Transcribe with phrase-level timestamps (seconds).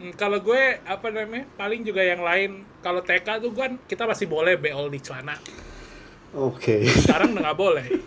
[0.00, 2.50] Hmm, kalau gue apa namanya paling juga yang lain
[2.80, 5.36] kalau TK tuh kan kita masih boleh beol di celana
[6.32, 6.88] Oke.
[6.88, 7.84] sekarang udah nggak boleh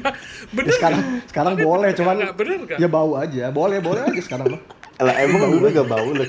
[0.56, 1.28] bener Ya, sekarang nggak?
[1.28, 2.32] sekarang Tapi boleh bener cuman nggak?
[2.34, 2.78] bener nggak?
[2.78, 4.62] ya bau aja boleh boleh aja sekarang mah
[4.98, 6.24] Lah emang dulu gak bau loh.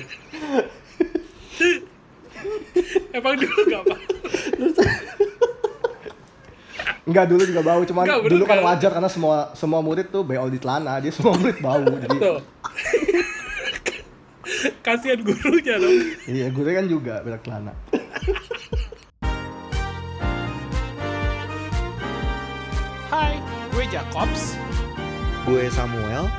[3.14, 3.96] emang dulu nggak apa
[7.02, 10.22] Enggak dulu juga bau cuman Enggak, bener dulu kan wajar karena semua semua murid tuh
[10.22, 12.18] beol di celana dia semua murid bau jadi
[14.82, 17.74] kasihan gurunya dong iya gue kan juga berak celana
[23.12, 23.38] Hai
[23.76, 24.58] gue Jacobs
[25.42, 26.30] Gue Samuel.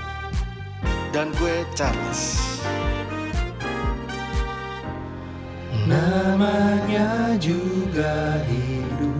[1.10, 2.38] Dan gue Charles.
[5.90, 9.18] Namanya juga hidup.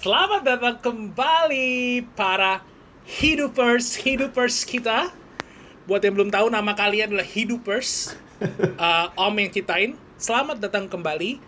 [0.00, 2.64] Selamat datang kembali para
[3.04, 5.12] hidupers hidupers kita.
[5.84, 7.90] Buat yang belum tahu nama kalian adalah hidupers.
[8.76, 9.96] Uh, om yang ciptain.
[10.18, 11.38] Selamat datang kembali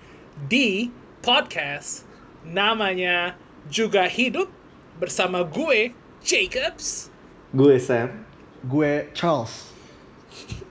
[0.49, 0.89] di
[1.21, 2.07] podcast
[2.41, 3.37] namanya
[3.69, 4.49] juga hidup
[4.97, 5.93] bersama gue
[6.25, 7.11] Jacobs.
[7.53, 8.25] Gue Sam.
[8.65, 9.71] gue Charles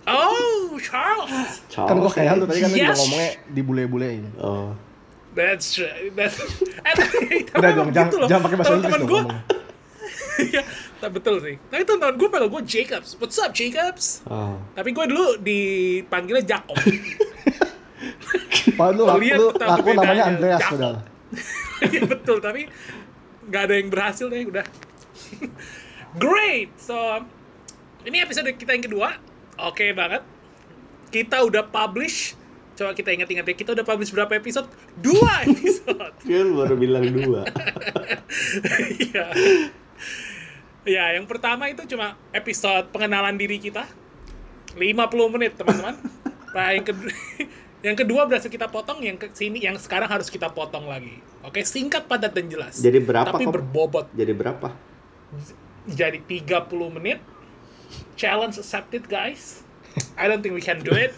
[0.03, 1.87] Oh Charles, Charles.
[1.87, 2.97] kan gue kayak lu tadi kan juga Yes.
[2.97, 4.73] ngomongnya dibule-bulein Oh.
[5.31, 6.09] that's right.
[6.11, 6.35] That's,
[6.89, 8.27] eh, tapi, tapi udah dong jangan, gitu loh.
[8.27, 9.41] jangan pakai bahasa Inggris dong gue, ngomongnya
[10.35, 10.63] Iya,
[10.99, 11.55] tak betul sih.
[11.71, 13.15] Tapi teman-teman gue panggil gue Jacobs.
[13.19, 14.19] What's up Jacobs?
[14.27, 14.59] Oh.
[14.75, 16.75] Tapi gue dulu dipanggilnya Jacob.
[18.75, 20.23] Padahal lu, Lihat lu ngaku namanya.
[20.27, 20.99] Andreas udah
[21.91, 22.67] Iya betul, tapi
[23.47, 24.65] nggak ada yang berhasil deh, udah.
[26.23, 26.95] Great, so
[28.07, 29.19] ini episode kita yang kedua.
[29.59, 30.23] Oke banget.
[31.11, 32.35] Kita udah publish.
[32.75, 34.67] Coba kita ingat-ingat ya, kita udah publish berapa episode?
[34.99, 36.15] Dua episode.
[36.23, 37.47] Kan baru bilang dua.
[38.99, 39.25] Iya.
[40.85, 43.89] Ya, yang pertama itu cuma episode pengenalan diri kita.
[44.77, 45.97] 50 menit, teman-teman.
[46.55, 47.11] Nah, yang kedua,
[47.91, 51.19] yang kedua berhasil kita potong, yang ke sini yang sekarang harus kita potong lagi.
[51.43, 52.79] Oke, singkat, padat dan jelas.
[52.79, 53.59] Jadi berapa, Tapi Kom?
[53.59, 54.07] berbobot.
[54.15, 54.71] Jadi berapa?
[55.83, 57.19] Jadi 30 menit.
[58.15, 59.67] Challenge accepted, guys.
[60.15, 61.11] I don't think we can do it.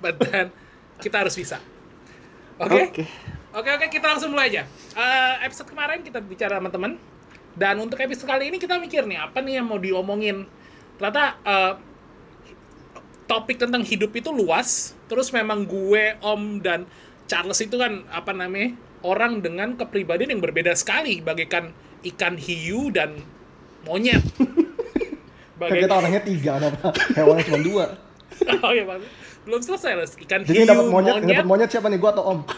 [0.00, 0.56] But then
[1.04, 1.60] kita harus bisa.
[2.56, 2.80] Oke?
[2.88, 3.04] Oke.
[3.50, 4.62] Oke oke kita langsung mulai aja.
[4.94, 6.96] Eh, episode kemarin kita bicara sama teman
[7.58, 10.46] dan untuk episode kali ini kita mikir nih apa nih yang mau diomongin.
[10.98, 11.72] Ternyata eh,
[13.26, 14.94] topik tentang hidup itu luas.
[15.10, 16.86] Terus memang gue Om dan
[17.26, 21.74] Charles itu kan apa namanya orang dengan kepribadian yang berbeda sekali bagaikan
[22.04, 23.18] ikan hiu dan
[23.86, 24.22] monyet.
[25.60, 27.84] kan kita orangnya tiga kenapa hewannya cuma dua
[28.64, 29.04] oh iya Bang.
[29.44, 30.12] belum selesai Les.
[30.16, 32.40] Ikan jadi hiu, dapat monyet yang dapat monyet siapa nih gua atau om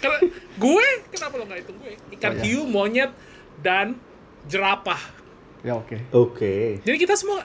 [0.00, 0.18] Karena
[0.60, 1.96] gue kenapa lo nggak hitung gue?
[2.12, 2.42] Ikan Oh, iya.
[2.44, 3.10] hiu, monyet,
[3.58, 3.96] dan
[4.44, 5.00] jerapah.
[5.60, 6.80] ya oke Oke.
[6.80, 7.44] Jadi kita semua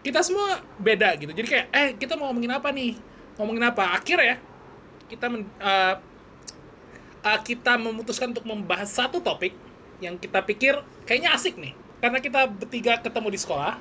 [0.00, 1.32] kita semua beda gitu.
[1.32, 2.92] Jadi kayak eh kita mau ngomongin apa nih?
[3.36, 3.94] Ngomongin apa?
[3.94, 4.36] Akhir ya
[5.04, 5.94] kita men- eh,
[7.22, 9.56] eh, kita memutuskan untuk membahas satu topik
[10.00, 11.72] yang kita pikir kayaknya asik nih.
[12.00, 13.80] Karena kita bertiga ketemu di sekolah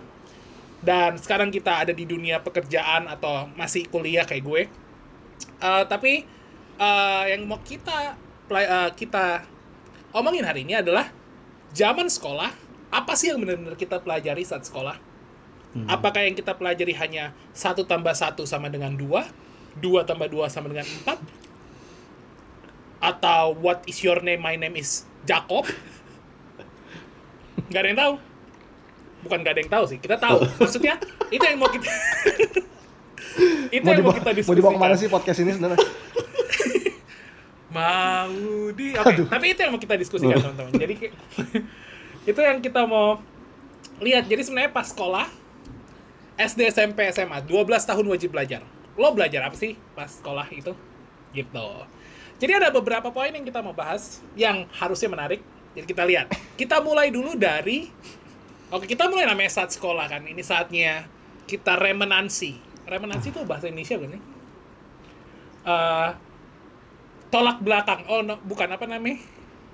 [0.80, 4.62] dan sekarang kita ada di dunia pekerjaan atau masih kuliah kayak gue.
[5.60, 6.24] Eh, tapi
[6.74, 8.16] eh, yang mau kita
[8.62, 9.42] eh, kita
[10.14, 11.10] omongin hari ini adalah
[11.74, 12.54] zaman sekolah.
[12.94, 15.02] Apa sih yang benar-benar kita pelajari saat sekolah?
[15.90, 19.26] Apakah yang kita pelajari hanya satu tambah satu sama dengan dua,
[19.74, 21.18] dua tambah dua sama dengan empat,
[23.02, 24.38] atau what is your name?
[24.38, 25.66] My name is Jacob.
[27.74, 28.14] Gak ada yang tahu.
[29.26, 29.98] Bukan gak ada yang tahu sih.
[29.98, 30.46] Kita tahu.
[30.62, 31.02] Maksudnya
[31.34, 31.90] itu yang mau kita.
[33.76, 34.58] itu mau yang mau dibawa kita mau diskusikan.
[34.62, 35.82] dibawa ke mana sih podcast ini sebenarnya
[37.74, 39.26] Mau di Oke, Aduh.
[39.26, 40.74] tapi itu yang mau kita diskusikan teman-teman.
[40.78, 40.96] Jadi
[42.30, 43.18] itu yang kita mau
[43.98, 44.30] lihat.
[44.30, 45.26] Jadi sebenarnya pas sekolah
[46.38, 48.62] SD, SMP, SMA 12 tahun wajib belajar.
[48.94, 50.78] Lo belajar apa sih pas sekolah itu?
[51.34, 51.70] Gitu.
[52.38, 55.42] Jadi ada beberapa poin yang kita mau bahas yang harusnya menarik.
[55.74, 56.30] Jadi kita lihat.
[56.54, 57.90] Kita mulai dulu dari
[58.74, 60.26] Oke, kita mulai namanya saat sekolah kan.
[60.26, 61.06] Ini saatnya
[61.46, 62.58] kita remenansi.
[62.90, 64.24] Remenansi itu bahasa Indonesia bukan sih?
[65.64, 66.10] Eh,
[67.34, 68.06] tolak belakang.
[68.06, 69.18] Oh, no, bukan apa namanya?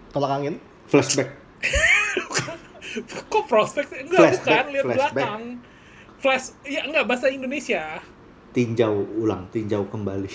[0.09, 0.55] tolak angin
[0.87, 1.35] Flashback.
[3.29, 3.85] Kok prospek?
[4.07, 4.65] Enggak, Flashback, bukan.
[4.73, 5.13] Lihat flashback.
[5.13, 5.41] belakang.
[6.19, 8.01] Flash, ya enggak bahasa Indonesia.
[8.49, 10.31] Tinjau ulang, tinjau kembali.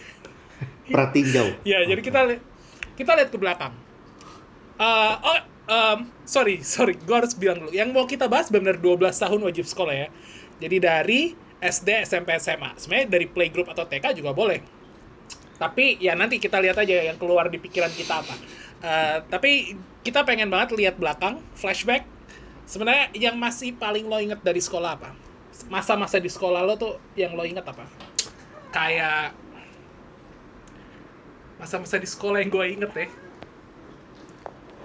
[0.94, 1.64] Pratinjau.
[1.66, 2.42] Ya, jadi kita li-
[2.94, 3.74] kita lihat ke belakang.
[4.78, 7.74] Eh, oh, em, sorry, sorry, gue harus bilang dulu.
[7.74, 10.08] Yang mau kita bahas benar 12 tahun wajib sekolah ya.
[10.62, 11.20] Jadi dari
[11.58, 12.78] SD, SMP, SMA.
[12.78, 14.62] Sebenarnya dari playgroup atau TK juga boleh.
[15.54, 18.34] Tapi ya nanti kita lihat aja yang keluar di pikiran kita apa.
[18.84, 22.04] Eh, tapi kita pengen banget lihat belakang, flashback,
[22.68, 25.16] sebenarnya yang masih paling lo inget dari sekolah apa?
[25.70, 27.86] Masa-masa di sekolah lo tuh yang lo inget apa?
[28.74, 29.32] Kayak
[31.56, 33.08] masa-masa di sekolah yang gue inget ya.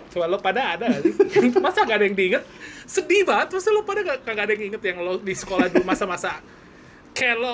[0.10, 1.14] Coba lo pada ada sih?
[1.66, 2.42] masa gak ada yang diinget
[2.90, 5.86] sedih banget masa lo pada gak, gak ada yang inget yang lo di sekolah dulu
[5.86, 6.42] masa-masa?
[7.14, 7.54] Kayak lo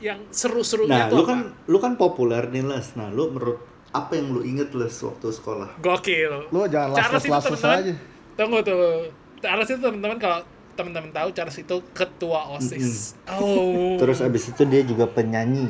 [0.00, 1.28] yang seru-serunya Nah, tuh lu apa?
[1.28, 2.88] kan lu kan populer nih Les.
[2.94, 3.60] Nah, lu menurut
[3.90, 5.76] apa yang lu inget Les waktu sekolah?
[5.78, 7.94] gokil Lu jangan Charles langsung itu teman-teman aja.
[8.34, 8.80] tunggu tuh
[9.38, 10.40] Charles itu teman-teman kalau
[10.72, 15.68] teman-teman tahu Charles itu ketua osis oh Terus abis itu dia juga penyanyi.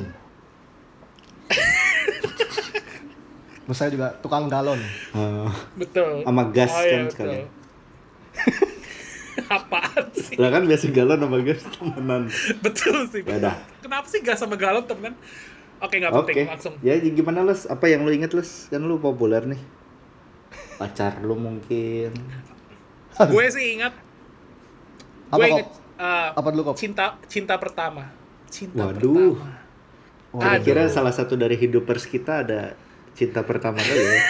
[3.62, 4.78] Terus saya juga tukang galon.
[5.10, 7.46] Eh, betul sama gas Oh, iya, kan sekalian.
[9.46, 12.22] Apaan sih Lah kan biasa galon sama gas temenan.
[12.58, 13.56] betul sih Ya udah.
[13.78, 15.14] kenapa sih gas sama galon temenan
[15.78, 16.20] oke nggak Oke.
[16.28, 17.64] penting langsung Ya jadi gimana Les?
[17.64, 18.50] Apa yang lu inget Les?
[18.66, 19.60] Kan lu populer nih.
[20.76, 22.12] Pacar lu mungkin.
[23.12, 23.92] gue sih ingat
[25.28, 25.54] Apa gue kok?
[25.54, 26.76] ingat uh, Apa dulu kok?
[26.76, 28.08] cinta cinta pertama
[28.46, 29.36] cinta Waduh.
[29.36, 29.58] pertama
[30.30, 30.62] Oh, Aduh.
[30.62, 32.78] Kira salah satu dari hidupers kita ada
[33.12, 34.14] cinta pertama kali ya.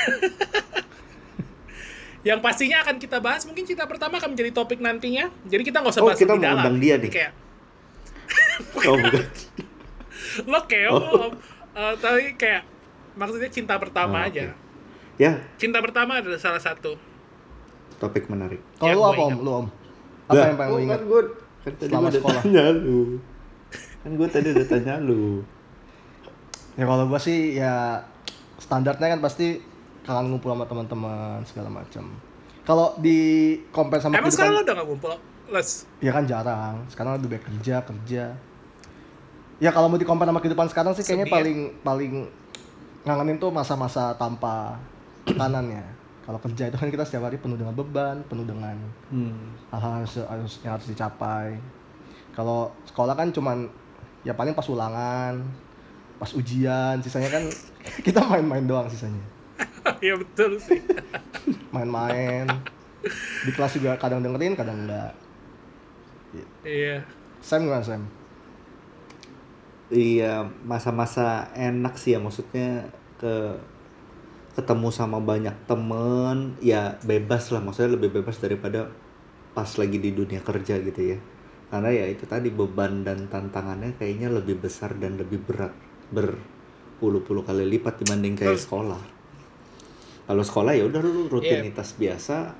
[2.20, 5.93] yang pastinya akan kita bahas mungkin cinta pertama akan menjadi topik nantinya jadi kita nggak
[5.93, 7.11] usah Oh, bahas kita lebih mau dalam undang dia nih.
[7.11, 7.32] kayak
[8.88, 9.25] Oh, bukan.
[10.46, 11.28] lo keo Oh.
[11.72, 12.62] eh, tapi kayak
[13.14, 14.69] maksudnya cinta pertama Oh, aja oke.
[15.17, 16.96] Ya, cinta pertama adalah salah satu
[17.96, 18.61] topik menarik.
[18.76, 19.34] Kalau Yang lu apa om?
[19.38, 19.66] Lu om?
[20.26, 20.96] Apa yang paling lu oh, ingat?
[20.96, 21.23] Kan gue
[21.61, 22.43] kan tadi selama sekolah?
[22.43, 23.00] tanya lu.
[24.00, 25.25] Kan gue tadi udah tanya lu.
[26.73, 28.00] Ya kalau gua sih ya
[28.56, 29.61] standarnya kan pasti
[30.02, 32.05] kangen ngumpul sama teman-teman segala macam.
[32.64, 33.19] Kalau di
[33.70, 35.11] compare sama emang sekarang lo kehidupan, udah nggak ngumpul
[35.50, 36.75] les ya kan jarang.
[36.87, 38.25] Sekarang lebih banyak kerja kerja.
[39.61, 41.37] Ya kalau mau di compare sama kehidupan sekarang sih kayaknya Sedih ya?
[41.37, 42.12] paling paling
[43.00, 44.76] ngangenin tuh masa-masa tanpa
[45.25, 45.85] tekanannya.
[46.20, 48.76] Kalau kerja itu kan kita setiap hari penuh dengan beban, penuh dengan
[49.11, 49.50] Hmm.
[49.73, 51.58] hal-hal harus, harus yang harus dicapai.
[52.31, 53.67] Kalau sekolah kan cuman
[54.23, 55.43] ya paling pas ulangan,
[56.17, 57.44] pas ujian, sisanya kan
[58.06, 59.25] kita main-main doang sisanya.
[60.06, 60.80] ya betul sih
[61.70, 62.46] Main-main.
[63.46, 65.14] Di kelas juga kadang dengerin, kadang enggak.
[66.66, 67.02] iya
[67.40, 68.02] Sam gimana Sam?
[69.90, 72.86] Iya, masa-masa enak sih ya maksudnya
[73.18, 73.58] ke
[74.54, 78.90] ketemu sama banyak temen ya bebas lah maksudnya lebih bebas daripada
[79.54, 81.18] pas lagi di dunia kerja gitu ya
[81.70, 85.70] karena ya itu tadi beban dan tantangannya kayaknya lebih besar dan lebih berat
[86.10, 89.19] berpuluh-puluh kali lipat dibanding kayak sekolah
[90.30, 92.54] kalau sekolah ya udah lu rutinitas biasa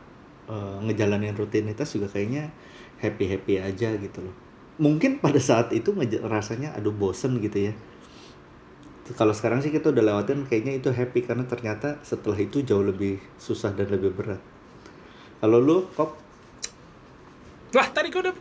[0.51, 2.51] eh, ngejalanin rutinitas juga kayaknya
[2.99, 4.35] happy happy aja gitu loh
[4.83, 5.95] mungkin pada saat itu
[6.27, 7.73] rasanya aduh bosen gitu ya
[9.15, 13.23] kalau sekarang sih kita udah lewatin kayaknya itu happy karena ternyata setelah itu jauh lebih
[13.39, 14.43] susah dan lebih berat
[15.39, 16.19] kalau lu kok
[17.71, 18.35] Wah, tadi gue udah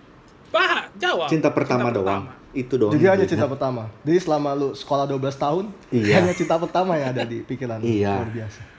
[0.49, 1.29] bah, jawab.
[1.29, 3.85] cinta pertama doang itu doang Jadi hanya cinta pertama.
[4.01, 6.17] Jadi selama lu sekolah 12 tahun, Iya.
[6.17, 7.77] hanya cinta pertama yang ada di pikiran.
[7.77, 7.85] lu.
[7.85, 8.25] Iya.
[8.25, 8.78] Luar biasa.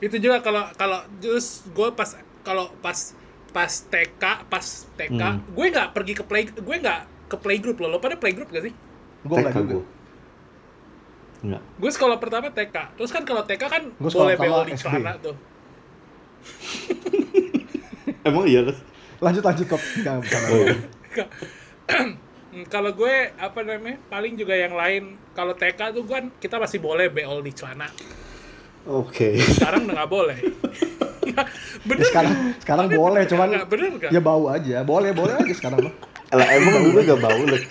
[0.00, 2.08] Itu juga kalau kalau terus gue pas
[2.40, 2.96] kalau pas
[3.50, 4.66] pas TK, pas
[4.96, 5.42] TK, Hmm.
[5.42, 7.00] gue nggak pergi ke play gue nggak
[7.30, 7.92] ke playgroup loh.
[7.92, 8.74] Lo pada playgroup gak sih?
[9.22, 9.84] Gue TK enggak juga.
[11.40, 11.62] Enggak.
[11.78, 12.76] Gue sekolah pertama TK.
[12.96, 15.36] Terus kan kalau TK kan Gua boleh beo di celana tuh.
[18.28, 18.78] emang iya Les?
[19.20, 19.80] Lanjut lanjut kok.
[19.80, 20.76] Oh, iya.
[22.74, 27.06] Kalau gue apa namanya paling juga yang lain kalau TK tuh kan kita masih boleh
[27.06, 27.86] beol di celana
[28.84, 30.38] oke sekarang udah nggak boleh
[31.88, 32.60] bener Ya, sekarang nggak?
[32.60, 34.10] sekarang Bener boleh cuman bener nggak?
[34.10, 34.76] ya bau aja.
[34.82, 35.94] Boleh boleh aja sekarang mah.
[36.38, 37.62] lah emang dulu gak bau Les?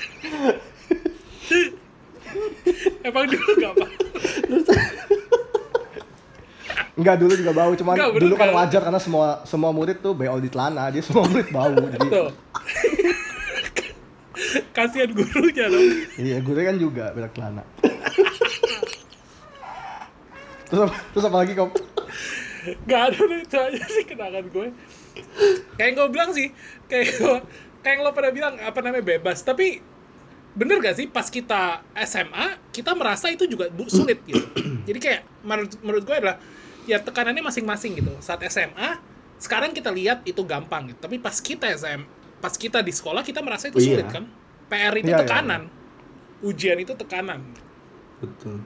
[3.05, 3.85] emang dulu nggak apa
[6.93, 8.57] Enggak dulu juga bau, cuman Enggak, bener dulu kan nggak?
[8.59, 11.71] wajar karena semua semua murid tuh beol di celana, dia semua murid bau.
[11.71, 12.07] Jadi
[14.71, 15.83] kasihan gurunya dong
[16.15, 17.63] iya, gue kan juga berak celana.
[20.69, 21.69] Terus apa, terus apa lagi kok?
[22.59, 24.67] nggak ada udah itu aja sih kenangan gue.
[25.73, 26.47] Kayak yang gue bilang sih
[26.85, 27.43] kayak gua-
[27.79, 29.41] kayak yang lo pada bilang apa namanya bebas.
[29.41, 29.79] Tapi
[30.49, 34.43] bener gak sih pas kita SMA kita merasa itu juga sulit gitu.
[34.83, 36.37] Jadi kayak menurut menurut gue adalah
[36.83, 38.11] ya tekanannya masing-masing gitu.
[38.19, 38.99] Saat SMA
[39.37, 40.99] sekarang kita lihat itu gampang gitu.
[40.99, 42.03] Tapi pas kita SM
[42.39, 43.87] pas kita di sekolah kita merasa itu Oh, iya.
[43.97, 44.23] sulit kan.
[44.67, 45.61] PR itu Iya, iya, tekanan.
[46.41, 47.41] ujian itu tekanan.
[48.19, 48.61] Betul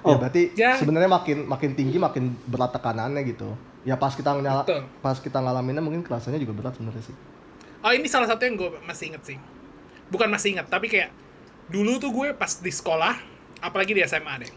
[0.00, 0.72] Oh, Oh, ya, berarti ya.
[0.80, 3.52] sebenarnya makin makin tinggi makin berat tekanannya gitu.
[3.82, 4.84] Ya pas kita nyala, Betul.
[5.00, 7.16] pas kita ngalaminnya mungkin kerasanya juga berat sebenarnya sih.
[7.80, 9.36] Oh ini salah satu yang gue masih inget sih.
[10.08, 11.12] Bukan masih inget, tapi kayak
[11.68, 13.16] dulu tuh gue pas di sekolah,
[13.60, 14.52] apalagi di SMA deh.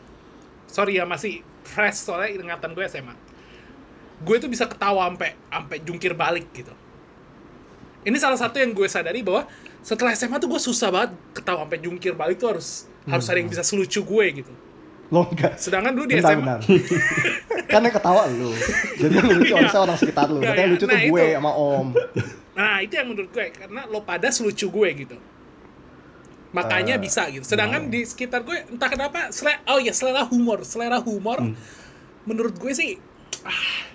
[0.68, 3.16] Sorry ya masih fresh soalnya ingatan gue SMA.
[4.24, 6.72] gue tuh bisa ketawa sampai sampai jungkir balik gitu
[8.04, 9.44] ini salah satu yang gue sadari bahwa
[9.80, 13.48] setelah SMA tuh gue susah banget ketawa sampai jungkir balik tuh harus harus ada yang
[13.48, 14.54] bisa selucu gue gitu
[15.12, 15.60] Lo enggak.
[15.60, 16.60] sedangkan dulu di Bentar, SMA bentar.
[17.68, 18.52] kan yang ketawa lu.
[18.98, 20.40] Jadi yang lucu harusnya orang sekitar lu.
[20.42, 20.76] Berarti yang iya.
[20.78, 21.36] lucu tuh Nah, gue itu.
[21.36, 21.88] sama Om.
[22.54, 25.18] Nah, itu yang menurut gue karena lo pada selucu gue gitu.
[26.54, 27.42] Makanya Eh, bisa gitu.
[27.42, 31.58] Sedangkan di sekitar gue entah kenapa selera oh ya selera humor, selera humor Hmm.
[32.24, 33.02] menurut gue sih
[33.42, 33.90] ah,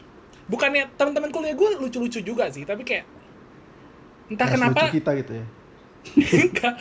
[0.46, 3.06] bukannya teman-teman kuliah gue lucu-lucu juga sih, tapi kayak
[4.28, 5.44] entah Yang kenapa kita gitu ya.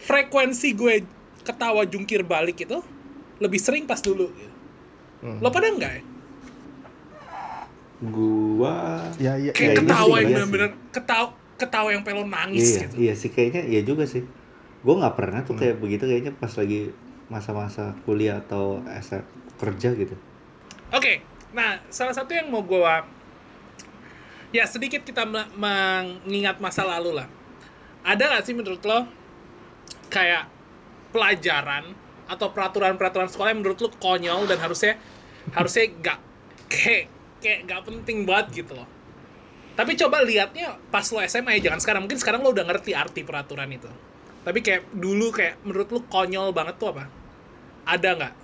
[0.00, 0.94] frekuensi gue
[1.40, 2.80] ketawa jungkir balik itu
[3.40, 4.28] lebih sering pas dulu.
[4.30, 4.54] gitu.
[5.20, 5.40] Hmm.
[5.40, 6.02] Lo pada enggak ya?
[8.00, 9.52] Gua Ya iya.
[9.52, 11.26] Kayak Kayaknya ketawa sih yang iya bener-bener ketawa
[11.60, 12.94] ketawa yang pelo nangis iya, gitu.
[12.96, 14.24] iya sih kayaknya iya juga sih.
[14.80, 15.60] Gue nggak pernah tuh Hmm.
[15.60, 16.88] kayak begitu kayaknya pas lagi
[17.28, 19.20] masa-masa kuliah atau SM,
[19.56, 20.16] kerja gitu.
[20.90, 21.20] Oke,
[21.52, 22.80] nah salah satu yang mau gue
[24.50, 27.28] ya sedikit kita me- mengingat masa lalu lah.
[28.02, 29.04] Ada nggak sih menurut lo
[30.08, 30.48] kayak
[31.12, 31.92] pelajaran
[32.30, 34.94] atau peraturan-peraturan sekolah yang menurut lo konyol dan harusnya
[35.50, 36.18] harusnya gak
[36.70, 37.10] kayak
[37.42, 38.86] kayak gak penting banget gitu loh.
[39.74, 42.00] Tapi coba lihatnya pas lo SMA ya, jangan sekarang.
[42.06, 43.90] Mungkin sekarang lo udah ngerti arti peraturan itu.
[44.46, 47.10] Tapi kayak dulu kayak menurut lo konyol banget tuh apa?
[47.88, 48.34] Ada nggak?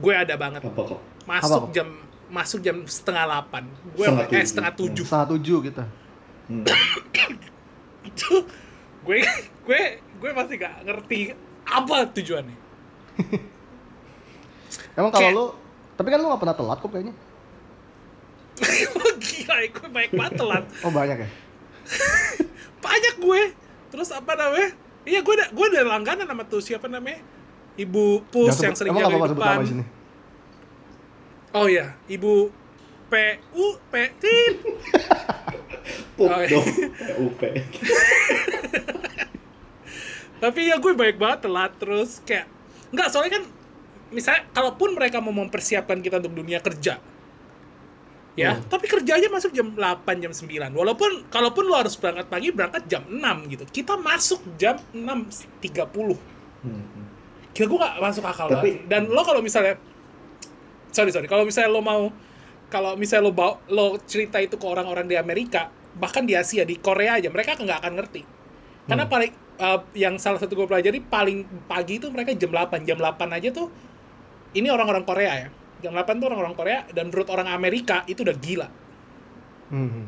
[0.00, 1.00] Gue ada banget Apa kok?
[1.22, 1.74] masuk Apa?
[1.74, 1.88] jam
[2.32, 5.84] masuk jam setengah delapan gue Setengah eh setengah tujuh Setengah tujuh kita.
[6.48, 6.64] Hmm.
[8.08, 8.30] itu
[9.02, 9.18] gue
[9.66, 11.34] gue gue masih gak ngerti
[11.72, 12.56] apa tujuannya
[14.92, 15.44] Emang kalau lu
[15.94, 17.14] tapi kan lu gak pernah telat kok kayaknya.
[19.22, 21.28] gila gue banyak banget telat Oh banyak ya?
[22.78, 23.42] banyak gue
[23.88, 24.70] terus apa namanya
[25.02, 27.20] iya gue udah gue udah langganan sama tuh siapa namanya
[27.74, 29.84] ibu pus Jangan yang sering jaga apa-apa di sebut depan nama di sini.
[31.52, 32.34] oh iya ibu
[33.06, 33.14] P
[33.52, 34.54] U P tit
[36.12, 36.48] Pup Oh, iya.
[36.52, 36.66] dong.
[37.26, 37.40] UP.
[40.42, 42.50] Tapi ya gue baik banget telat terus kayak
[42.90, 43.44] nggak soalnya kan
[44.10, 46.98] misalnya kalaupun mereka mau mempersiapkan kita untuk dunia kerja
[48.32, 48.64] ya Hmm.
[48.64, 49.78] tapi kerjanya masuk jam 8
[50.18, 54.80] jam 9 walaupun kalaupun lo harus berangkat pagi berangkat jam 6 gitu kita masuk jam
[54.90, 56.16] 6.30
[56.62, 57.06] Hmm.
[57.52, 58.88] kira gue gak masuk akal Tapi- banget.
[58.88, 59.76] dan lo kalau misalnya
[60.88, 62.08] sorry sorry kalau misalnya lo mau
[62.66, 66.80] kalau misalnya lo bawa, lo cerita itu ke orang-orang di Amerika bahkan di Asia di
[66.80, 68.22] Korea aja mereka nggak akan ngerti
[68.88, 69.12] karena Hmm.
[69.12, 73.18] paling uh, yang salah satu gue pelajari paling pagi itu mereka jam 8 jam 8
[73.32, 73.68] aja tuh
[74.54, 75.48] ini orang-orang Korea ya
[75.82, 78.68] jam 8 tuh orang-orang Korea dan menurut orang Amerika itu udah gila
[79.72, 80.04] Hmm.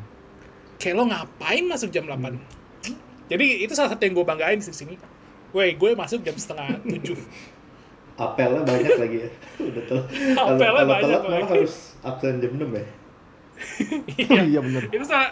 [0.77, 2.21] kayak lo ngapain masuk jam 8
[3.25, 4.93] jadi itu salah satu yang gue banggain di sini
[5.55, 7.15] Woi, gue masuk jam setengah tujuh.
[8.19, 9.29] Apelnya banyak lagi ya.
[9.63, 10.01] Udah tuh.
[10.35, 12.85] Apelnya kalau banyak telat malah harus absen jam 6 ya.
[14.51, 14.91] iya bener.
[14.91, 15.31] itu salah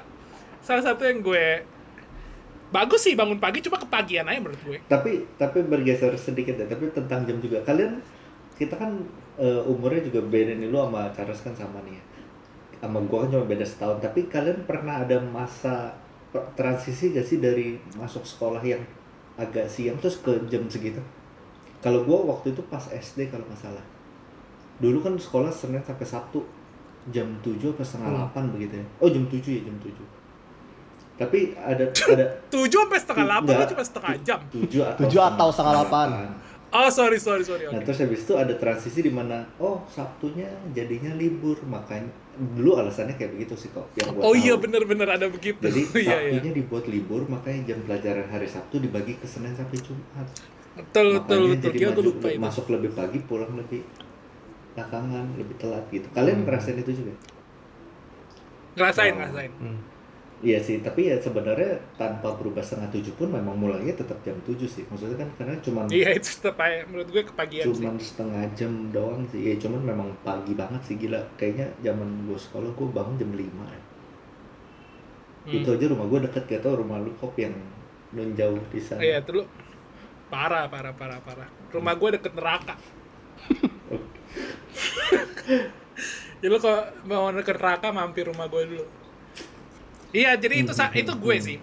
[0.63, 1.67] salah satu yang gue
[2.73, 6.89] bagus sih bangun pagi cuma kepagian aja menurut gue Tapi tapi bergeser sedikit ya, tapi
[6.89, 7.61] tentang jam juga.
[7.61, 8.01] Kalian
[8.57, 8.97] kita kan
[9.37, 12.03] eh, umurnya juga beda nih lu sama Charles kan sama nih ya.
[12.81, 15.93] Sama gua kan cuma beda setahun, tapi kalian pernah ada masa
[16.57, 18.81] transisi gak sih dari masuk sekolah yang
[19.37, 20.99] agak siang terus ke jam segitu?
[21.79, 23.85] Kalau gua waktu itu pas SD kalau nggak salah.
[24.81, 26.41] Dulu kan sekolah Senin sampai Sabtu
[27.13, 28.85] jam 7 atau setengah 8 begitu ya.
[29.03, 29.91] Oh jam 7 ya jam 7.
[31.13, 35.73] Tapi ada ada tujuh sampai setengah delapan cuma setengah jam 7 atau Tujuh atau setengah
[35.75, 36.07] delapan.
[36.71, 40.45] oh sorry sorry sorry Nah oke terus habis itu ada transisi di mana oh Sabtunya
[40.71, 44.41] jadinya libur makanya dulu alasannya kayak begitu sih kok yang gua oh tahu.
[44.41, 48.75] iya bener-bener ada begitu Jadi iya iya Sabtunya dibuat libur makanya jam pelajaran hari Sabtu
[48.79, 50.25] dibagi ke Senin sampai Jumat.
[50.73, 53.81] betul betul Makanya betul jadi gila gue maju- lupa itu masuk lebih pagi pulang lebih
[54.73, 56.09] belakangan lebih telat gitu.
[56.09, 56.45] Kalian Hmm.
[56.49, 57.13] ngerasain itu juga?
[58.73, 59.17] ngerasain Oh.
[59.21, 59.77] ngerasain Hmm.
[60.43, 64.67] Iya sih, tapi ya sebenarnya tanpa berubah setengah tujuh pun memang mulainya tetap jam tujuh
[64.67, 64.83] sih.
[64.91, 66.59] Maksudnya kan karena cuman iya itu tetap
[66.91, 67.79] menurut gue kepagian sih.
[67.79, 69.39] cuman setengah jam doang sih.
[69.39, 71.23] Ya cuman memang pagi banget sih gila.
[71.39, 73.81] Kayaknya zaman gue sekolah gue bangun jam 5 ya.
[75.43, 75.59] Hmm.
[75.59, 77.55] itu aja rumah gue deket gak tau rumah lu kop yang
[78.11, 78.99] nun jauh di sana.
[78.99, 79.43] Iya itu lu
[80.27, 81.47] parah parah parah parah.
[81.71, 82.75] Rumah gue deket neraka.
[86.43, 89.02] Jadi lu kalau mau deket neraka mampir rumah gue dulu
[90.13, 91.57] iya jadi itu sa- itu gue sih.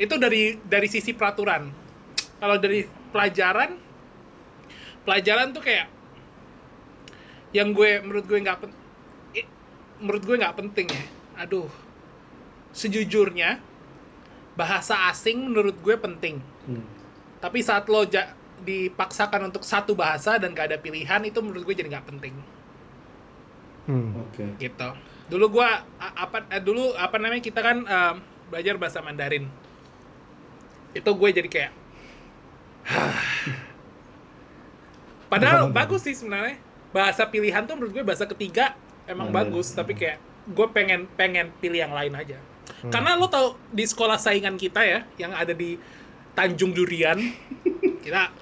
[0.00, 1.68] Itu dari dari sisi peraturan.
[2.40, 3.76] Kalau dari pelajaran
[5.04, 5.86] pelajaran tuh kayak
[7.52, 8.70] yang gue menurut gue nggak pen,
[10.00, 11.04] menurut gue nggak penting ya.
[11.44, 11.68] Aduh.
[12.72, 13.58] Sejujurnya
[14.54, 16.40] bahasa asing menurut gue penting.
[16.60, 16.84] Hmm.
[17.40, 21.72] tapi saat lo ja- dipaksakan untuk satu bahasa dan gak ada pilihan itu menurut gue
[21.72, 22.36] jadi nggak penting.
[23.88, 24.12] Hmm.
[24.20, 24.44] oke.
[24.60, 24.88] Gitu
[25.30, 28.16] Dulu gua apa eh, dulu apa namanya kita kan em,
[28.50, 29.46] belajar bahasa Mandarin.
[30.90, 31.72] Itu gue jadi kayak
[35.30, 36.58] Padahal bagus sih sebenarnya.
[36.90, 38.74] Bahasa pilihan tuh menurut gue bahasa ketiga
[39.06, 39.54] emang Mandarin.
[39.54, 40.18] bagus, tapi kayak
[40.50, 42.42] gue pengen pengen pilih yang lain aja.
[42.82, 42.90] Hmm.
[42.90, 45.78] Karena lo tau di sekolah saingan kita ya, yang ada di
[46.34, 47.18] Tanjung Durian,
[48.04, 48.34] kita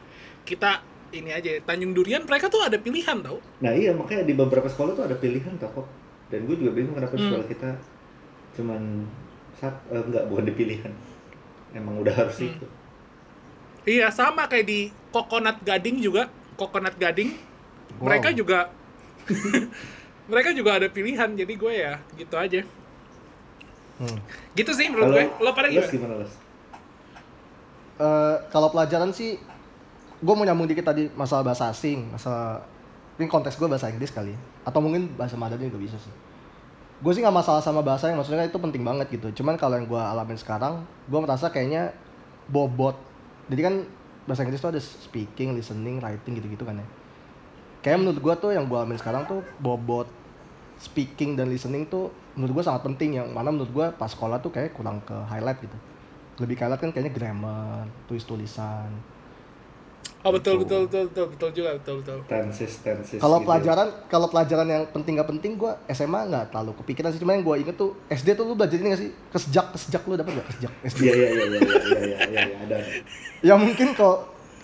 [0.48, 0.80] kita
[1.12, 3.40] ini aja Tanjung Durian mereka tuh ada pilihan tau.
[3.60, 5.86] Nah iya makanya di beberapa sekolah tuh ada pilihan tau kok.
[6.28, 7.28] Dan gue juga bingung kenapa di Hmm.
[7.30, 7.70] sekolah kita
[8.52, 8.82] cuman
[9.54, 10.92] sat, eh, enggak bukan di pilihan.
[11.72, 12.48] Emang udah harus Hmm.
[12.50, 12.66] itu.
[13.88, 17.32] Iya sama kayak di Coconut Gading juga, Coconut Gading,
[17.96, 18.12] Wow.
[18.12, 18.68] mereka juga
[20.30, 21.32] mereka juga ada pilihan.
[21.32, 22.60] Jadi gue ya gitu aja.
[23.98, 24.18] Hmm.
[24.52, 25.24] Gitu sih menurut gue.
[25.40, 25.90] Lo pada Les gimana?
[25.90, 26.32] gimana les?
[27.98, 29.40] Eh, kalau pelajaran sih
[30.18, 32.62] gue mau nyambung dikit tadi masalah bahasa asing masalah
[33.18, 34.32] ini konteks gue bahasa Inggris kali.
[34.62, 36.14] Atau mungkin bahasa Mandarin juga bisa sih.
[37.02, 39.42] Gue sih nggak masalah sama bahasa yang maksudnya itu penting banget gitu.
[39.42, 41.90] Cuman kalau yang gue alamin sekarang gue merasa kayaknya
[42.46, 42.94] bobot.
[43.50, 43.74] Jadi kan
[44.26, 46.86] bahasa Inggris tuh ada speaking listening writing gitu-gitu kan ya.
[47.82, 50.06] Kayak menurut gue tuh yang gue alamin sekarang tuh bobot.
[50.78, 54.54] Speaking dan listening tuh menurut gue sangat penting yang mana menurut gue pas sekolah tuh
[54.54, 55.74] kayak kurang ke highlight gitu.
[56.38, 59.17] Lebih ke highlight kan kayaknya grammar tulis tulisan
[60.26, 60.66] Oh betul gitu.
[60.66, 62.18] betul betul betul betul juga betul betul.
[62.26, 63.20] Tensis tensis.
[63.22, 63.42] Kalau gitu.
[63.42, 63.46] Ya.
[63.46, 67.44] pelajaran kalau pelajaran yang penting gak penting gue SMA gak terlalu kepikiran sih cuman yang
[67.46, 70.46] gue inget tuh SD tuh lu belajar ini gak sih kesejak kesejak lu dapat gak
[70.50, 71.00] kesejak SD.
[71.06, 72.76] Iya iya iya, iya iya iya iya iya iya ada.
[73.46, 74.16] Ya mungkin kok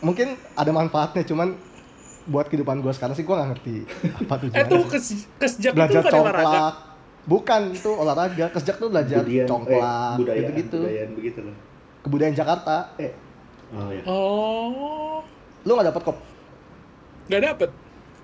[0.03, 1.55] mungkin ada manfaatnya cuman
[2.27, 3.77] buat kehidupan gue sekarang sih gue nggak ngerti
[4.27, 4.59] apa tujuannya.
[4.59, 5.07] Eh, itu kes,
[5.39, 6.75] kesejak belajar itu congklak.
[7.25, 10.81] Bukan itu olahraga kesejak tuh belajar Budian, congklak eh, budaya, gitu gitu.
[10.83, 11.57] Budayaan begitu loh.
[12.05, 12.77] Kebudayaan Jakarta.
[13.01, 13.13] Eh,
[13.75, 14.03] Oh ya.
[14.07, 15.19] Oh,
[15.67, 16.19] lu nggak dapat kok
[17.25, 17.71] nggak dapet.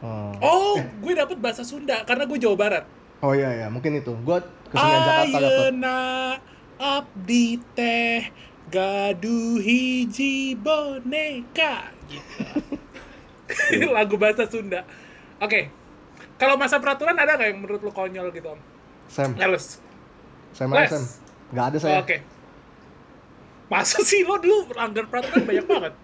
[0.05, 0.33] oh.
[0.45, 2.85] Oh, gue dapet bahasa Sunda karena gue Jawa Barat.
[3.21, 4.39] oh iya iya mungkin itu gue
[4.73, 5.99] kesenian Jakarta Ayeuna
[6.81, 8.33] abdi teh
[8.71, 12.79] gaduh hiji boneka gitu.
[13.97, 14.87] Lagu bahasa Sunda.
[15.43, 15.69] Oke.
[16.39, 18.61] Kalau masa peraturan ada nggak yang menurut lo konyol gitu, Om?
[19.11, 19.83] Sam Males.
[20.55, 20.89] Sam Les.
[20.89, 21.05] Sam
[21.51, 22.17] nggak ada Oh, saya Oke.
[23.71, 25.95] Masa sih lo dulu melanggar peraturan banyak banget?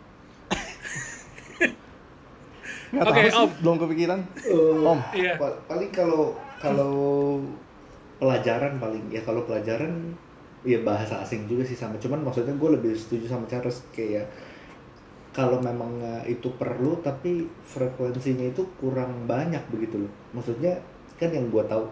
[2.96, 3.50] Oke, tahu sih Om.
[3.60, 5.32] belum kepikiran Eh, Om Iya.
[5.36, 6.94] Pa- paling kalau kalau
[8.16, 10.14] pelajaran paling ya kalau pelajaran
[10.64, 14.24] ya bahasa asing juga sih sama cuman maksudnya gue lebih setuju sama Charles kayak
[15.30, 20.80] kalau memang itu perlu tapi frekuensinya itu kurang banyak begitu loh maksudnya
[21.20, 21.84] kan yang gue tahu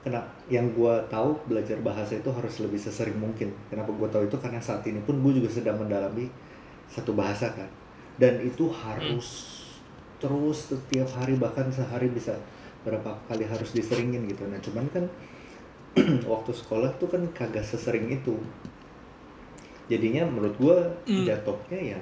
[0.00, 3.52] kena yang gue tahu belajar bahasa itu harus lebih sesering mungkin.
[3.68, 4.36] Kenapa gue tahu itu?
[4.40, 6.28] Karena saat ini pun gue juga sedang mendalami
[6.88, 7.68] satu bahasa kan.
[8.16, 9.60] Dan itu harus
[10.20, 12.36] terus setiap hari bahkan sehari bisa
[12.84, 14.44] berapa kali harus diseringin gitu.
[14.48, 15.04] Nah cuman kan
[16.32, 18.36] waktu sekolah tuh kan kagak sesering itu.
[19.90, 20.76] Jadinya menurut gue
[21.08, 21.26] Hmm.
[21.26, 22.00] jatuhnya ya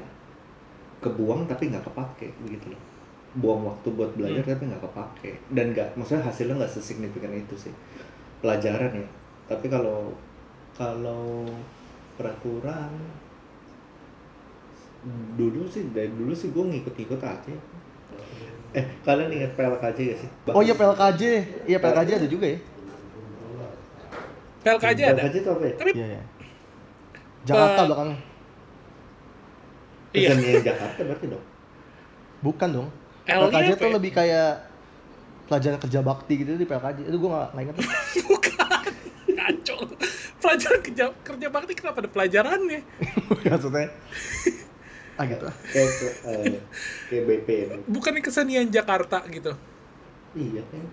[0.99, 2.83] kebuang tapi nggak kepake begitu loh
[3.39, 5.31] buang waktu buat belajar tapi nggak kepake.
[5.51, 7.75] Dan nggak maksudnya hasilnya nggak sesignifikan itu sih.
[8.43, 9.07] Pelajaran ya.
[9.47, 10.13] Tapi kalau
[10.75, 11.47] kalau
[12.15, 12.91] peraturan
[15.39, 17.55] dulu sih dari dulu sih gue ngikut-ngikut aja.
[18.75, 20.31] Eh kalian ingat PLKJ gak sih?
[20.53, 21.23] Oh iya PLKJ
[21.65, 22.59] iya PLKJ ada juga ya.
[24.61, 25.23] PLKJ ada.
[25.23, 25.75] PLKJ itu apa ya?
[25.79, 26.23] Tapi iya iya.
[27.47, 28.19] Jakarta Eh, belakangnya.
[30.13, 30.61] iya.
[30.61, 31.45] Jakarta berarti dong?
[32.39, 32.89] Bukan dong
[33.29, 33.95] PLKJ tuh ya?
[33.95, 34.51] lebih kayak
[35.45, 37.77] pelajaran kerja bakti gitu di PLKJ itu gue gak, gak inget
[38.29, 38.85] Bukan.
[39.29, 39.77] Ngaco.
[40.39, 42.81] Pelajaran kerja kerja bakti kenapa ada pelajarannya?
[43.45, 43.89] maksudnya
[45.15, 46.59] ah gitu kayak ke- eh,
[47.09, 49.51] kayak BP ya Bukan kesenian Jakarta gitu.
[50.33, 50.85] iya kan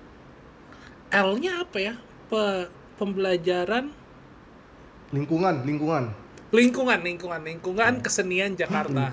[1.29, 1.93] L-nya apa ya?
[2.25, 3.93] Pe- pembelajaran
[5.11, 6.09] lingkungan lingkungan
[6.55, 9.11] lingkungan, lingkungan, lingkungan kesenian Jakarta.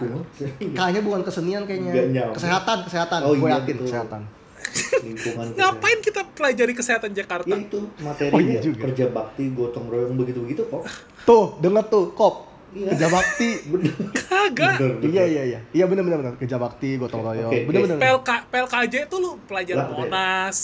[0.73, 3.87] kayaknya bukan kesenian kayaknya kesehatan kesehatan Oh, gue iya, yakin betul.
[3.89, 4.23] kesehatan
[5.05, 7.45] lingkungan Ngapain kita pelajari kesehatan Jakarta?
[7.45, 8.87] ya itu materi Oh, iya ya, juga.
[8.87, 10.87] kerja bakti gotong royong begitu begitu kok
[11.23, 12.89] tuh denger tuh kop Iya.
[12.89, 13.51] kerja bakti
[14.33, 14.81] Kagak.
[15.05, 17.87] iya iya iya iya bener bener bener kerja bakti gotong royong Oke, bener guys.
[17.87, 19.93] bener PLK, PLKJ itu lu pelajaran Lah.
[19.93, 20.59] Monas.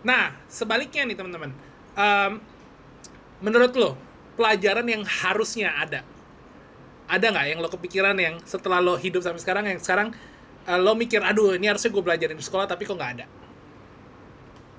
[0.00, 1.50] Nah, sebaliknya nih teman-teman.
[1.92, 2.38] Em,
[3.40, 3.98] menurut lo,
[4.34, 6.06] pelajaran yang harusnya ada,
[7.08, 10.08] ada nggak yang lo kepikiran yang setelah lo hidup sampai sekarang, yang sekarang
[10.68, 13.26] eh, lo mikir, aduh ini harusnya gue belajarin di sekolah tapi kok nggak ada.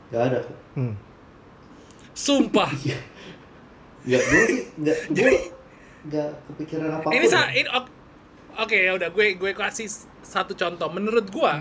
[0.10, 0.40] nggak ada
[0.78, 0.94] hmm.
[2.14, 2.70] Sumpah.
[4.08, 5.34] nggak gue sih nggak gue
[6.08, 7.98] nggak kepikiran apa ini sa ini ok-
[8.64, 9.92] oke ya udah gue gue kasih
[10.24, 10.88] satu contoh.
[10.88, 11.60] Menurut gua,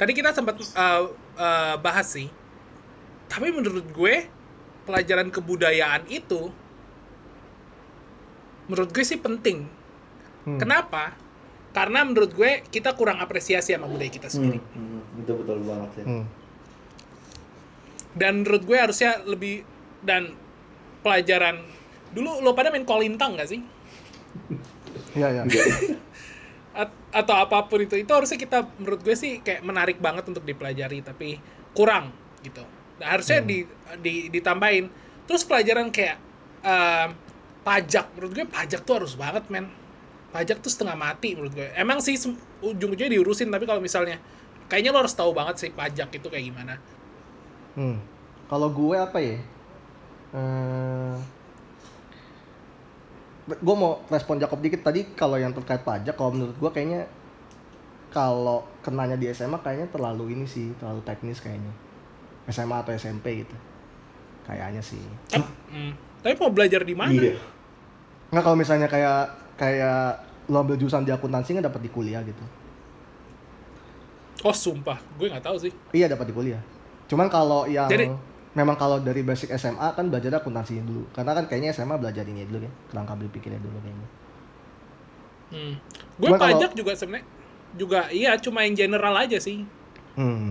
[0.00, 1.02] tadi kita sempat eh,
[1.36, 2.30] eh, bahas sih
[3.32, 4.28] tapi menurut gue
[4.84, 6.52] pelajaran kebudayaan itu
[8.66, 9.66] menurut gue sih penting.
[10.42, 10.58] Hmm.
[10.58, 11.14] kenapa?
[11.70, 14.58] Karena menurut gue kita kurang apresiasi sama budaya kita sendiri.
[14.58, 16.04] Hmm, hmm, betul betul banget ya.
[16.04, 16.26] Hmm.
[18.12, 19.64] dan menurut gue harusnya lebih
[20.04, 20.36] dan
[21.00, 21.64] pelajaran
[22.12, 23.60] dulu lo pada main kolintang gak sih?
[25.12, 25.42] Iya, iya.
[26.84, 30.40] At- atau apa pun itu itu harusnya kita menurut gue sih kayak menarik banget untuk
[30.40, 31.36] dipelajari tapi
[31.76, 32.64] kurang gitu.
[32.96, 33.68] Nah, harusnya di,
[34.00, 34.88] di ditambahin.
[35.28, 36.16] Terus pelajaran kayak
[36.64, 37.06] eh,
[37.62, 39.70] pajak menurut gue pajak tuh harus banget men.
[40.32, 41.68] Pajak tuh setengah mati menurut gue.
[41.76, 42.16] Emang sih
[42.62, 44.18] ujung-ujungnya diurusin tapi kalau misalnya
[44.66, 46.74] kayaknya lo harus tahu banget sih pajak itu kayak gimana.
[47.78, 48.00] Hmm.
[48.48, 49.38] Kalau gue apa ya?
[50.32, 51.16] Eh,
[53.52, 54.82] gue mau respon Jacob dikit.
[54.82, 57.06] Tadi kalau yang terkait pajak kalau menurut gue kayaknya
[58.12, 61.72] kalau kenanya di SMA kayaknya terlalu ini sih terlalu teknis kayaknya.
[62.50, 63.71] SMA atau SMP gitu
[64.44, 65.00] kayaknya sih.
[65.72, 65.92] Hmm.
[66.22, 67.10] tapi mau belajar di mana?
[67.12, 67.34] Iya.
[68.32, 72.42] nggak kalau misalnya kayak kayak lo ambil jurusan di akuntansi nggak dapat di kuliah gitu.
[74.42, 74.98] Oh sumpah.
[75.18, 75.72] Gue nggak tahu sih.
[75.94, 76.58] Iya dapat di kuliah.
[77.06, 78.10] Cuman kalau yang Jadi-
[78.52, 81.06] memang kalau dari basic SMA kan belajar akuntansinya dulu.
[81.14, 84.08] Karena kan kayaknya SMA belajar ini dulu kan kerangka berpikirnya dulu kayaknya.
[85.52, 85.74] Hmm.
[86.18, 87.26] Gue kalau- pajak juga sebenarnya.
[87.72, 89.64] Juga iya cuma yang general aja sih.
[90.18, 90.50] hmm.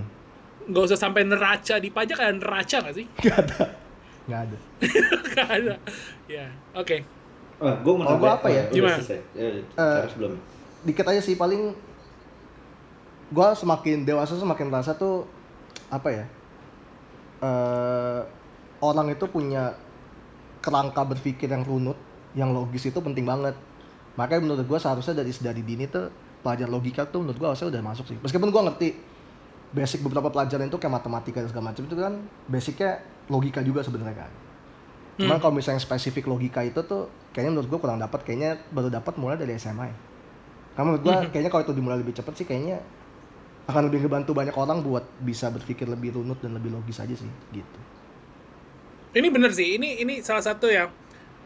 [0.72, 3.06] Nggak usah sampai neraca di pajak ada neraca nggak sih?
[3.10, 3.60] nggak ada
[4.32, 4.58] nggak ada
[5.28, 5.74] Nggak ada.
[6.26, 6.98] Ya, oke.
[7.58, 8.64] Wah, gue mau nanya- apa ya?
[8.64, 8.96] udah Gimana?
[8.98, 9.20] selesai.
[9.36, 10.34] Eh, Eh, harus belum.
[10.82, 11.76] dikit aja sih paling
[13.30, 15.24] gua semakin dewasa semakin merasa tuh
[15.88, 16.26] apa ya
[17.40, 18.20] eh
[18.80, 19.74] orang itu punya
[20.60, 21.98] kerangka berpikir yang runut
[22.34, 23.54] yang logis itu penting banget
[24.14, 26.10] makanya menurut gua seharusnya dari dari dini tuh
[26.42, 28.98] pelajaran logika tuh menurut gua harusnya udah masuk sih meskipun gua ngerti
[29.72, 32.14] basic beberapa pelajaran itu kayak matematika dan segala macam itu kan
[32.46, 33.00] basicnya
[33.32, 34.32] logika juga sebenarnya kan
[35.22, 39.16] cuman kalau misalnya spesifik logika itu tuh kayaknya menurut gua kurang dapat kayaknya baru dapat
[39.16, 39.98] mulai dari SMA ya
[40.76, 42.84] karena menurut gua kayaknya kalau itu dimulai lebih cepat sih kayaknya
[43.70, 47.30] akan lebih ngebantu banyak orang buat bisa berpikir lebih runut dan lebih logis aja sih
[47.54, 47.80] gitu.
[49.12, 49.78] Ini bener sih.
[49.78, 50.90] Ini ini salah satu yang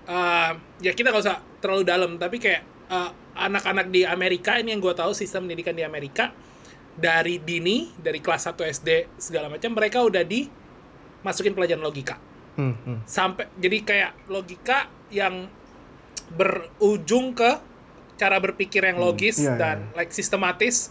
[0.08, 4.80] eh, ya kita nggak usah terlalu dalam, tapi kayak eh, anak-anak di Amerika ini yang
[4.80, 6.32] gue tahu sistem pendidikan di Amerika
[6.95, 10.24] dari dini dari kelas 1 SD segala macam mereka udah
[11.26, 12.22] dimasukin pelajaran logika.
[12.56, 13.04] Hmm, hmm.
[13.04, 15.52] sampai jadi kayak logika yang
[16.40, 17.52] berujung ke
[18.16, 20.00] cara berpikir yang logis iya, dan iya.
[20.00, 20.88] like sistematis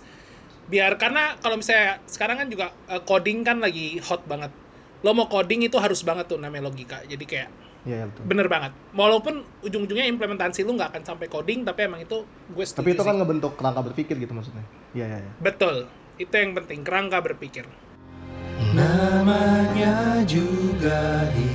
[0.69, 4.53] biar karena kalau misalnya sekarang kan juga eh, coding kan lagi hot banget
[5.01, 7.51] lo mau coding itu harus banget tuh namanya logika jadi kayak
[7.85, 8.23] Iya, iya betul.
[8.29, 12.81] bener banget walaupun ujung-ujungnya implementasi lu nggak akan sampai coding tapi emang itu gue setuju
[12.81, 13.09] Tapi itu sih.
[13.13, 14.65] kan ngebentuk kerangka berpikir gitu maksudnya.
[14.97, 15.33] Iya, iya, iya.
[15.37, 15.85] betul
[16.17, 17.69] itu yang penting kerangka berpikir
[18.75, 21.54] Namanya juga hidup